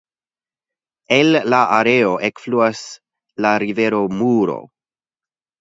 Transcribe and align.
El 1.17 1.37
la 1.55 1.59
areo 1.75 2.15
ekfluas 2.29 2.83
la 3.47 3.55
rivero 3.65 4.03
Muro. 4.23 4.61